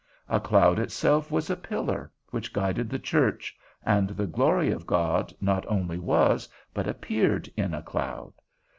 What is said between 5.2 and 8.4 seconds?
not only was, but appeared in a cloud.